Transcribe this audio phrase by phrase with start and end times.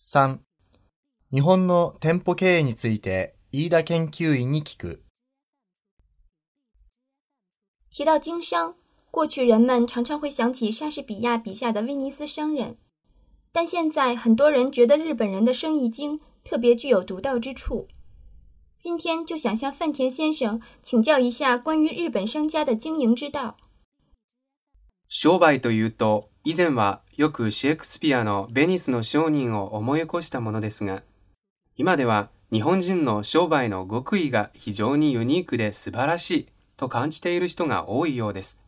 [0.00, 0.38] 3、
[1.32, 5.02] 日本の店舗経営について飯田研究員に聞く。
[7.90, 8.76] 提到经商，
[9.10, 12.76] 过去人们常常会想起莎士比亚笔下的威尼斯商人，
[13.50, 17.88] 但现在很多人觉得日本人的生意经特别具有独到之处。
[18.78, 23.56] 今天就想向范田先生请教一下关于日本商家的经营之道。
[25.08, 31.02] 商売というと、以前はよくシェイクスピアのベニスの商人を思い起こしたものですが、
[31.76, 38.62] 今では日本人の商売の極意が非常にユニークで素晴らしいと感じている人が多いようです。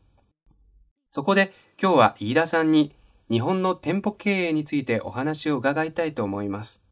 [1.07, 2.93] そこで今日は飯田さんに
[3.31, 6.85] 日本の店舗経営についてお話を伺いたいと思います。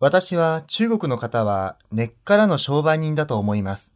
[0.00, 3.94] 私は中国の方は根っからの商売人だと思います。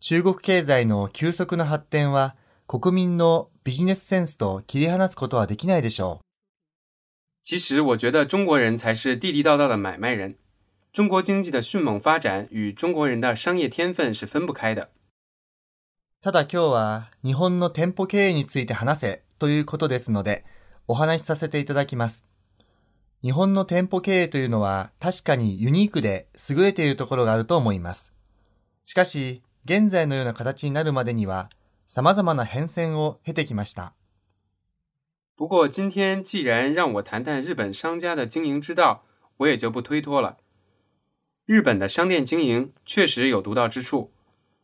[0.00, 2.34] 中国経済の急速な発展は
[2.66, 6.29] 国民のビジネスセンスと切り離すことはできないでしょう。
[7.43, 10.35] 其实我觉得中国人才是地地道道的买卖人。
[10.91, 14.89] 中国经济的迅猛发展与中国人的商业天分是分不开的。
[16.21, 20.43] ただ今日は日本の店舗経営について話せということですので、
[20.87, 22.25] お話しさせていただきます。
[23.21, 28.13] 日本の店舗経営というのは確かにユニークで優れているところがあると思います。
[28.85, 31.49] しかし、現在のような形になるまでには
[31.87, 33.93] 様々な変遷を経てきました。
[35.39, 39.03] 不过今天既然让我谈谈日本商家的经营之道，
[39.37, 40.37] 我也就不推脱了。
[41.45, 44.13] 日本的商店经营确实有独到之处，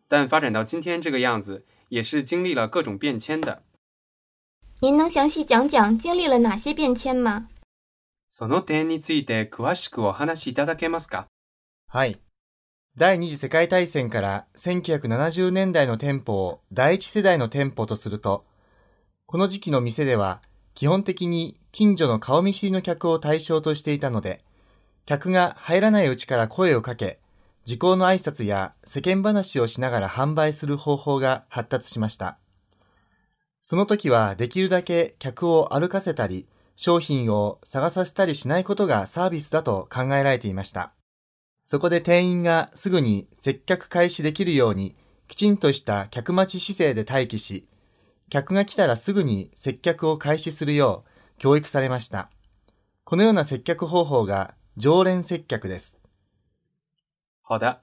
[0.07, 3.63] 但发展到今天这个样子，也是经历了各种变迁的。
[4.79, 7.49] 您能详细讲讲经历了哪些变迁吗？
[8.31, 11.27] その点について詳しくお話しいただけますか
[11.87, 12.17] はい。
[12.97, 18.45] 第二次世界大戦から1970年代の店舗を第一世代の店舗とすると、
[19.25, 20.41] この時期の店では
[20.76, 24.44] 基本的に近所の顔見知りの客を対象としていたので、
[25.06, 27.18] 客が入らないうちから声をかけ、
[27.64, 32.38] 時効の挨拶や世間話をしながら販売する方法が発達しました。
[33.62, 40.92] その時はできるだけ客を歩かせたり、商品を探させたりしないことがサービスだと考えられていました。
[41.64, 44.94] そこで店員がすぐに接客開始できるように、
[45.26, 47.66] きちんとした客待ち姿勢で待機し、
[48.29, 52.29] 客が来たらすぐに接客を開始するよう教育されました。
[53.03, 55.99] このような接客方法が常連接客です。
[57.41, 57.81] 好的。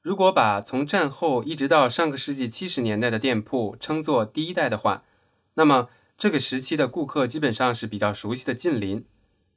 [0.00, 5.02] 如果把从战后一直到上个世纪七十年代的店铺称作第一代的话，
[5.54, 9.04] 那么这个时期的顾客基本上是比较熟悉的近邻，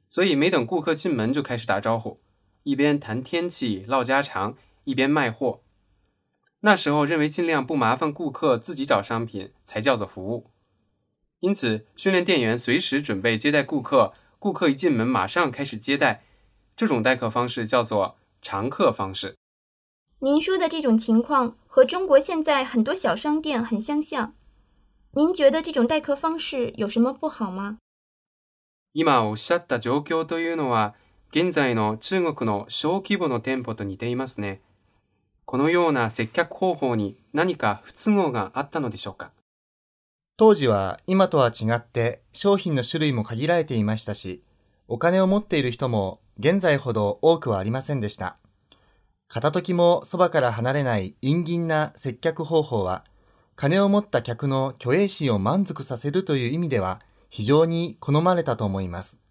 [0.08, 2.18] 所以没等顾客进门就开始打招呼，
[2.64, 5.60] 一边谈天气、唠家常，一边卖货。
[6.60, 10.50] 那时候认为尽量不麻烦顾客自己找商品才叫做服务，
[11.40, 16.22] 因此训练店员随时准备接待顾客，顾客一进门马上开始接待，
[16.76, 19.36] 这种待客方式叫做常客方式。
[20.20, 24.34] 您说的这种情况和中国现在很多小商店很相像。
[25.14, 27.78] 您觉得这种待客方式有什么不好吗？
[28.94, 30.94] 今おっしゃった状況というのは、
[31.32, 34.60] 現在の中国の小規模の店舗と似ていますね。
[35.49, 39.31] このような接客方法に何か不都合があったのでしょうか？
[40.35, 44.43] 当時は今とは違って商品の種類も限られていましたし、
[44.89, 48.35] お金を持っている人も現在ほど多くはありませんでした。
[49.29, 53.05] 片時もそばから離れない陰銀な接客方法は
[53.55, 59.21] 金を持った客の虚栄心を満足させるという意味では非常に好まれたと思います。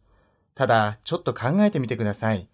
[0.55, 2.49] ただ、ちょっと考えてみてください。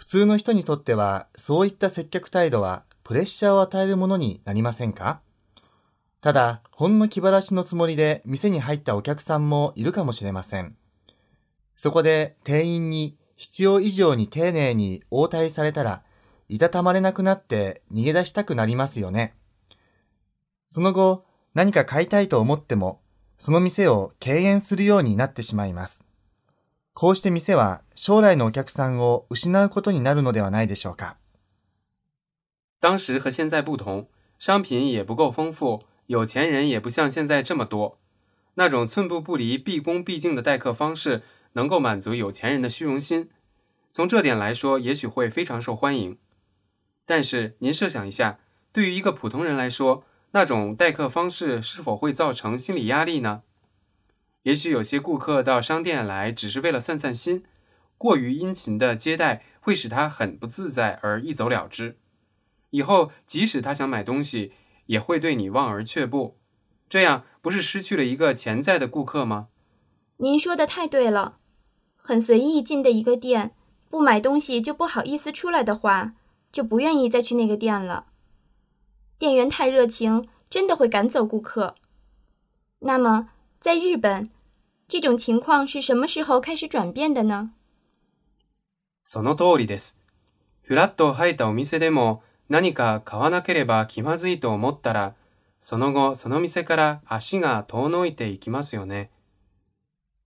[0.00, 5.20] 普通の人にとっては、そういった接客態度はプレッシャーを与えるものになりませんか？
[6.22, 10.74] ただ、ほんの気晴らしのつもりで店に入ったお客さんもいるかもしれません。
[11.76, 16.02] そこで店員に必要以上に丁寧に応対されたら、
[16.48, 19.34] いたたまれなくなって逃げ出したくなりますよね。
[20.70, 23.02] その後、何か買いたいと思っても、
[23.36, 26.02] その店を敬遠するようになってしまいます。
[26.99, 31.17] こうして店は将来のお客さんを失うことになるのではないでしょうか。
[32.79, 34.07] 当时和现在不同，
[34.39, 37.97] 商品也不够丰富，有钱人也不像现在这么多。
[38.55, 41.23] 那种寸步不离、毕恭毕敬的待客方式，
[41.53, 43.29] 能够满足有钱人的虚荣心。
[43.91, 46.17] 从这点来说，也许会非常受欢迎。
[47.05, 48.39] 但是您设想一下，
[48.71, 53.43] 对于一个普通人来说，那种待客方式是否会造成心理压力呢？
[54.42, 57.44] 也许有些顾客到商店来只是为了散散心，
[57.98, 61.96] 过于殷勤的接待会使他很不自在而一走了之。
[62.70, 64.52] 以后即使他想买东西，
[64.86, 66.38] 也会对你望而却步，
[66.88, 69.48] 这样不是失去了一个潜在的顾客吗？
[70.16, 71.36] 您说的太对了，
[71.96, 73.54] 很随意进的一个店，
[73.88, 76.14] 不买东西就不好意思出来的话，
[76.50, 78.06] 就不愿意再去那个店了。
[79.18, 81.74] 店员太热情，真的会赶走顾客。
[82.80, 83.28] 那么，
[83.62, 84.30] 在日本，
[84.88, 87.50] 这种情况是什么时候开始转变的呢？
[89.04, 90.00] その通りです。
[90.62, 95.14] フラッと入ったお店でも何か買わなければ気まずいと思ったら、
[95.58, 99.10] その後その店から足が遠のいていきますよね。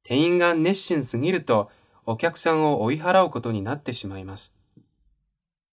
[0.04, 1.72] 店員が熱心すぎると
[2.06, 4.54] お客さんを追い払うことになってしまいます。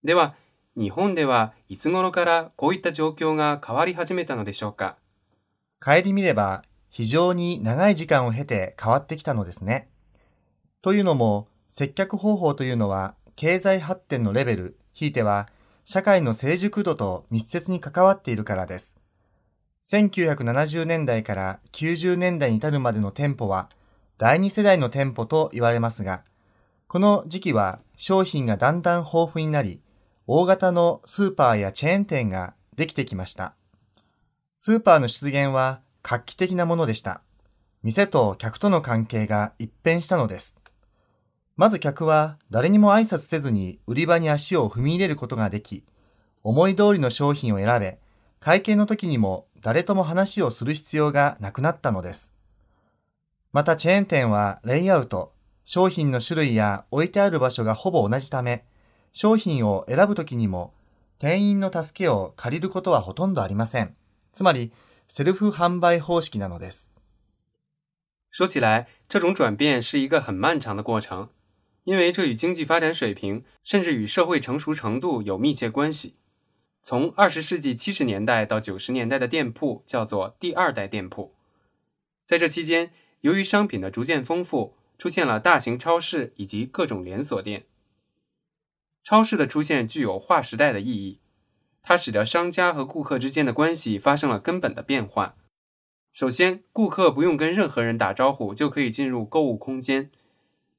[0.03, 0.33] では、
[0.75, 4.97] 日本ではいつ頃からこういった状況が変わり始めたのでしょうか？
[5.79, 9.89] 帰り見れば非常に長い時間を経て変わってきたのですね。
[10.81, 15.47] というのも、接客方法というのは経済発展のレベル、ひいては
[15.85, 18.97] 社会の成熟度と密接に関わっているからです。
[19.85, 23.69] 1970年代から90年代に至るまでの店舗は
[24.17, 26.23] 第二世代の店舗と言われますが、
[26.87, 29.81] この時期は商品がだんだん豊富になり、
[30.27, 33.55] 大型のスーパーやチェーン店ができてきました。
[34.57, 37.21] スーパーの出現は画期的なものでした。
[37.83, 40.57] 店と客との関係が一変したのです。
[41.57, 45.83] まず客は誰にも挨拶せずに売り場に足を踏み入れることができ、
[46.43, 47.99] 思い通りの商品を選べ、
[48.39, 52.33] 会計の時にも誰とも話をする必要がなくなったのです。
[53.51, 55.33] またチェーン店はレイアウト、
[55.63, 58.65] 商品の種類や置いてある場所がほぼ同じため、
[59.11, 60.73] 商品を選ぶ時にも
[61.19, 63.95] 店員の助けを借りることはほとんどありません。
[64.33, 64.71] つまり、
[65.10, 66.90] セルフ販売方式なのです。
[68.30, 71.30] 说起来，这种转变是一个很漫长的过程。
[71.84, 76.16] 因为这与经济发展水平，甚至与社会成熟程度有密切关系。
[76.82, 81.34] 从二十世纪七十年代到九十年代的店铺叫做第二代店铺。
[82.24, 87.66] 在这期间，由于商品的逐渐丰富，出现了大型超市以及各种连锁店。
[89.04, 91.20] 超市的出现具有划时代的意义，
[91.81, 95.35] 它使得商家和顾客之间的关系发生了根本的变化。
[96.13, 100.11] 首先，顾客不用跟任何人打招呼就可以进入购物空间。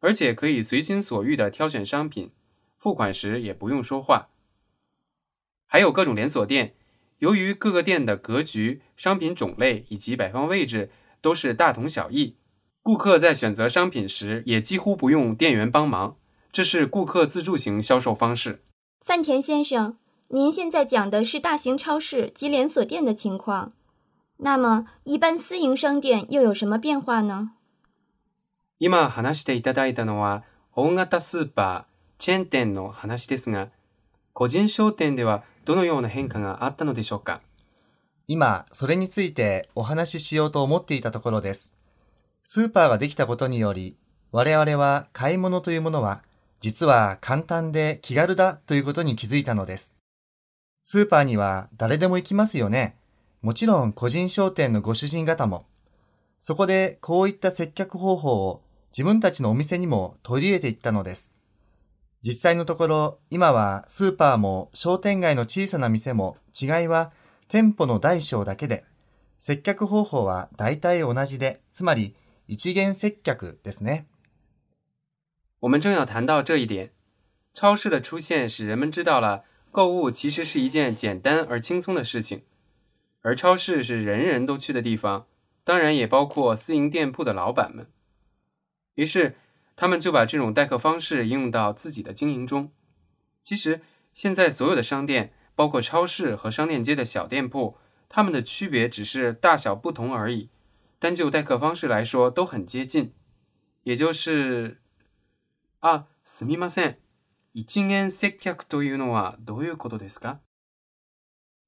[0.04, 2.32] 而且可以随心所欲地挑选商品，
[2.76, 4.31] 付款时也不用说话。
[5.69, 6.75] 还有各种连锁店，
[7.19, 10.90] 由于各个店的格局、商品种类以及摆放位置
[11.20, 12.34] 都是大同小异，
[12.82, 16.16] 顾客在选择商品时也几乎不用店员帮忙，
[16.50, 18.64] 这是顾客自助型销售方式。
[19.06, 19.96] 范田先生，
[20.34, 23.70] 您现在讲的是大型超市及连锁店的情况，
[24.38, 27.50] 那么一般私营商店又有什么变化呢？
[28.79, 30.44] 今話していただいたのは
[30.75, 33.69] 大型スーパー、チェーン店の話ですが、
[34.32, 37.43] 個人商店ではどのような変化があったのでしょうか？
[38.26, 41.70] 今、それについてお話ししようと思っていたところです。
[42.44, 43.99] スーパーができたことにより、
[44.31, 46.23] 我々は買い物というものは、
[46.62, 49.93] 実は簡単で気軽だということに気づいたのです。
[50.84, 52.96] スーパーには誰でも行きますよね。
[53.40, 55.67] もちろん個人商店のご主人方も。
[56.38, 61.32] そこでこういった接客方法を自分たちのお店にも取り入れていったのです。
[62.25, 67.12] 実際のところ、今はスーパーも商店街の小さな店も違いは
[67.49, 68.85] 店舗の大小だけで、
[69.40, 72.14] 接客方法は大体同じで、つまり
[72.46, 74.06] 一元接客ですね。
[75.61, 76.90] 我们正要谈到这一点。
[77.55, 82.44] 超市的出现使人们知道了购物其实是一件简单而轻松的事情，
[83.22, 85.27] 而超市是人人都去的地方，
[85.63, 87.88] 当然也包括私营店铺的老板们。
[88.96, 89.36] 于是，
[89.75, 92.72] 他们就把这种待客方式应用到自己的经营中。
[93.44, 93.82] 其实，
[94.13, 97.77] 现在所有的商店，包括超市和商店街的小店铺，
[98.10, 100.50] 它们的区别只是大小不同而已。
[100.98, 103.13] 单就待客方式来说，都很接近。
[103.84, 104.82] 也就是
[105.82, 106.96] 啊，すみません。
[107.54, 110.40] 一元接客というのはどういうことですか？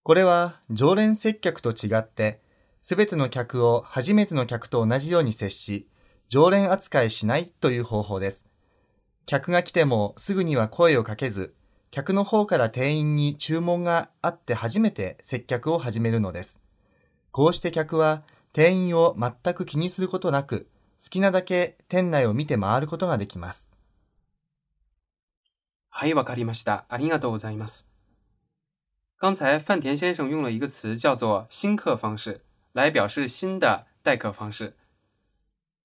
[0.02, 2.40] これは常連接客と違って、
[2.80, 5.86] すべての客を初めての客と同じように接し、
[6.30, 8.46] 常連扱いしないという方法です。
[9.26, 11.54] 客が来てもすぐには声をかけず、
[11.90, 16.60] 客の方から店員に注文があって初めて接客を始めるのです。
[17.30, 18.22] こうして客は
[18.54, 20.66] 店員を全く気にすることなく、
[21.02, 23.68] 好きなだけ店内を見て回ることができます。
[25.93, 26.85] はい、わかりました。
[26.87, 27.87] ありがとうございます。
[29.17, 32.41] 刚才范田先生用了一个词叫做“新客方式”
[32.73, 34.77] 来表示新的待客方式。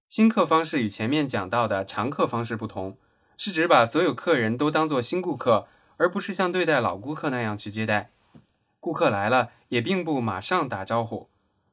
[0.09, 2.97] 新客方式与前面讲到的常客方式不同，
[3.37, 8.13] 是指把所有客人都当作新顾客，而不是像对待老顾客那样去接待。
[8.79, 11.29] 顾客来了也并不马上打招呼，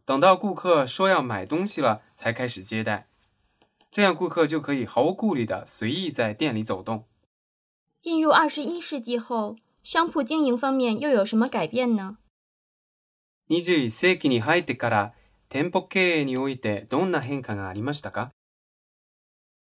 [0.05, 3.07] 等到顾客说要买东西了才开始接待，
[3.91, 7.05] 这样顾客就可以毫无顾虑的随意在店里走动。
[8.06, 12.18] 进入二十一世纪后，商铺经营方面又有什么改变呢
[13.50, 15.14] ？21世紀に入ってから
[15.48, 18.30] 店舗経営においてどんな変化がありましたか？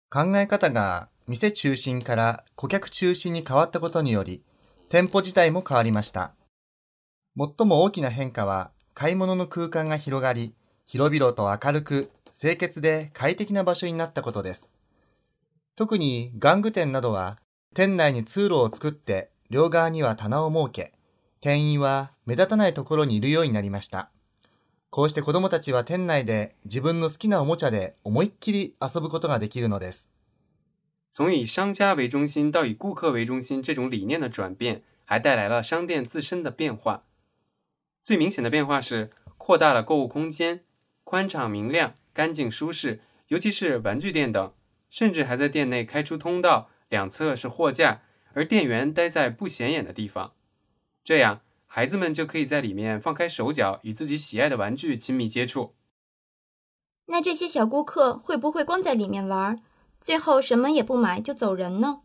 [0.09, 4.41] 考え方が店中心から顧客中心に変わったことにより、
[4.87, 6.33] 店舗自体も変わりました。
[7.37, 10.55] 最も大きな変化は、買い物の空間が広がり、
[10.85, 14.71] 広々と明るく、清潔で快適な場所になったことです。
[15.75, 17.37] 特に玩具店などは、
[17.75, 20.93] 店内に通路を作って、両側には棚を設け、
[21.39, 24.09] 店員は目立たないところにいるようになりました。
[24.89, 30.09] こうして子供たちは店内で自分の好きなおもちゃで思いっきり遊ぶことができるのです。
[31.11, 37.03] 从以商家为中心到以顾客为中心这种理念的转变，还带来了商店自身的变化。
[38.03, 40.61] 最明显的变化是扩大了购物空间，
[41.03, 44.51] 宽敞明亮、干净舒适，尤其是玩具店等，
[44.89, 48.01] 甚至还在店内开出通道，两侧是货架，
[48.33, 50.33] 而店员待在不显眼的地方。
[51.03, 55.73] 这样，孩子们就可以在里面放开手脚，与自己喜爱的玩具亲密接触。
[57.05, 59.59] 那这些小顾客会不会光在里面玩，
[59.99, 61.99] 最后什么也不买就走人呢？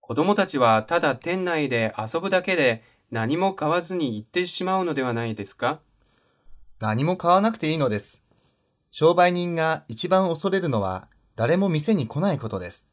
[0.00, 2.82] 子供たちはただ店内で遊ぶだけで
[3.12, 5.78] 何も買わずに行ってしまうのではないですか？
[6.80, 8.22] 何も買わなくていいのです。
[8.90, 12.88] 商売人が一番恐れるのは誰も店に来ないことです。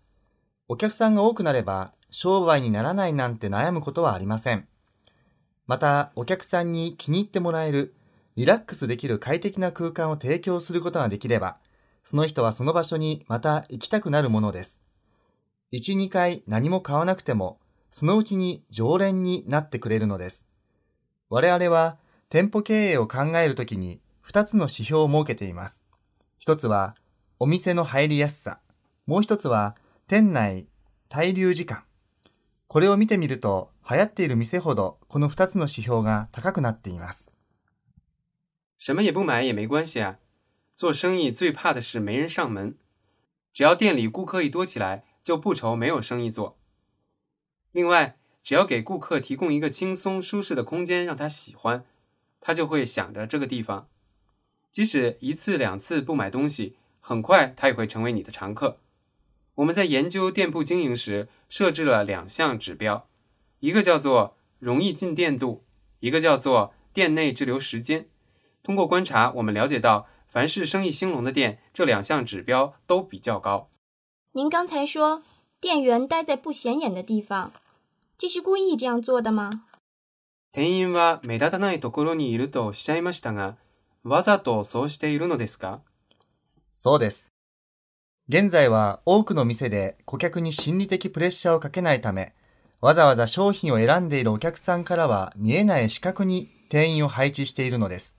[0.69, 4.67] お客さんが多くなれば商売にならないなんて悩むことはありません。
[5.65, 7.93] また、お客さんに気に入ってもらえる、
[8.38, 11.57] リラックスできる快適な空間を提供することができれば、
[12.05, 14.79] その人はその場所にまた行きたくなるものです。
[15.74, 17.59] 1、2回何も買わなくても、
[17.91, 20.47] そのうちに常連になってくれるのです。
[21.29, 21.97] 我々は
[22.29, 25.83] 店舗経営を考えるときに2つの指標を設けています。
[26.39, 26.95] 一つは
[27.39, 28.59] お店の入りやすさ。
[29.05, 29.75] もう一つは
[30.06, 30.66] 店内
[31.08, 31.84] 滞留時間。
[32.68, 37.30] これを見てみると流行っている店ほどこの2つの指標が高くなっています。
[38.78, 40.16] 什么也不买也没关系啊。
[40.75, 42.75] 做生意最怕的是没人上门，
[43.52, 46.58] 只要店里顾客一多起来，就不愁没有生意做。
[47.70, 51.84] 另外，只要给顾客提供一个轻松舒适的空间，让他喜欢，
[52.40, 53.88] 他就会想着这个地方。
[54.72, 58.78] 即使一次两次不买东西，很快他也会成为你的常客。
[59.56, 63.08] 我们在研究店铺经营时，设置了两项指标，
[63.61, 65.62] 一个叫做容易进店度，
[66.00, 68.08] 一个叫做店内滞留时间。
[68.62, 73.68] 通过观察，我们了解到，凡是生意兴隆的店，这两项指标都比较高。
[74.32, 75.22] 您刚才说
[75.61, 77.52] 店员待在不显眼的地方，
[78.16, 79.64] 这是故意这样做的吗？
[80.52, 83.56] 店員は目立たないところにいるとおっしゃいましたが、
[84.02, 85.80] わざとそうしているのですか
[86.75, 87.30] そうです。
[88.29, 92.34] 現在は多くの店で顧客に心理的プレッシャーをかけないため、
[92.81, 98.17] わざわざ商品を選んでいるお客さんからは見えない視覚に店員を配置しているのです。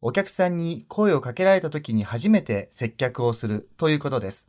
[0.00, 4.48] お客さんに声をかけられた時に初めて接客をするということです。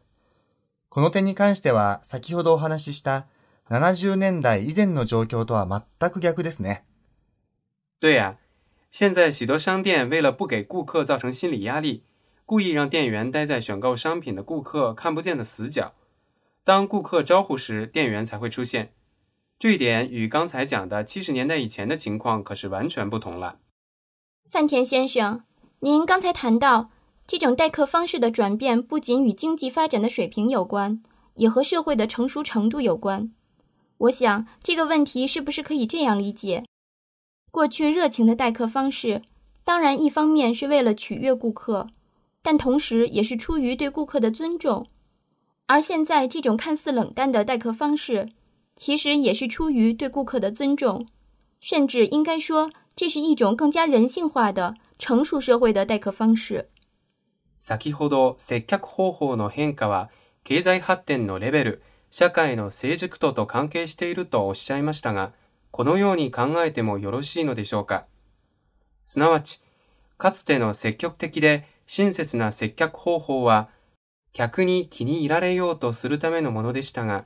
[0.87, 3.25] この点に関しては先ほどお話しした
[3.69, 6.85] 70年代以前の状況とは全く逆ですね。
[7.99, 8.37] 对呀、
[8.89, 12.03] 现在许多商店为了不给顾客造成心理压力，
[12.47, 15.93] 故意让店员待在选购商品的顾客看不见的死角。
[16.63, 18.93] 当顾客招呼时，店员才会出现。
[19.59, 23.59] 这一点与刚才讲的七十年代以前的情况可是完全不同了。
[24.49, 25.43] 范田先生，
[25.79, 26.89] 您刚才谈到
[27.27, 33.29] 这种待客方式的转变，不仅与经济发展的水平有关，也和社会的成熟程度有关。
[33.97, 36.63] 我想这个问题是不是可以这样理解？
[37.51, 39.21] 过去热情的待客方式，
[39.65, 41.89] 当然一方面是为了取悦顾客，
[42.46, 44.84] 但同时也是出于对顾客的尊重；
[45.66, 48.28] 而现在这种看似冷淡的待客方式，
[48.74, 51.06] 其实也是出于对顾客的尊重，
[51.60, 56.68] 甚至应该说，这是一种更加人性化的成熟社会的待客方式。
[57.58, 60.10] 先ほど接客方法の変化は
[60.42, 65.32] 経済発展のレベル、社会の成熟度と関係しているとおっしゃいましたが、
[65.70, 68.06] このように考えてもよろしいのでしょうか。
[69.04, 69.62] すなわち、
[70.18, 73.69] かつての積極的で 親切な接客方法は、
[74.33, 77.25] 客に気に入られようとするためのものでしたが、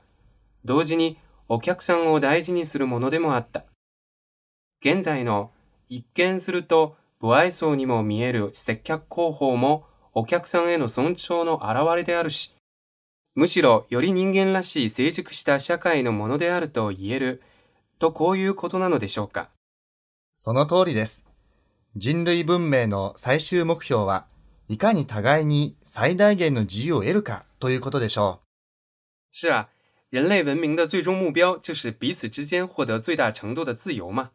[0.64, 1.18] 同時に
[1.50, 3.66] お客さんを大事にするものでもあった。
[4.80, 5.52] 現在の
[5.90, 12.56] 一見すると不愛想にも見える接客方法もお客さんへの尊重の表れであるし、
[13.36, 17.42] むしろより人間らしい成熟した社会のものであると言える、
[18.00, 19.50] とこういうことなのでしょうか。
[20.38, 21.24] その通りです。
[21.96, 24.26] 人類文明の最終目標は、
[24.72, 28.40] いかに互いに最大限の自由を得るかということでしょ
[29.34, 29.68] 是啊，
[30.12, 34.30] 人类文明的最终目标就是彼此之间获得最大程度的自由嘛。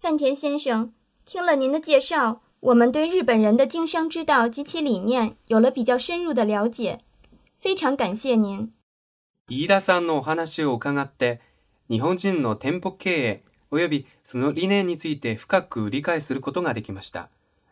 [0.00, 0.92] 范田先生，
[1.24, 7.00] 听了您的介绍，我们对日本人的经商之道及其理念有了比较深入的了解。
[7.58, 8.70] 非常感谢您。
[9.48, 11.40] 飯田さんのお話を伺って、
[11.90, 17.28] 日本人の店舗経営及びその理念について深く理解することができました。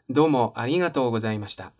[0.08, 1.72] どうもありがとうございました。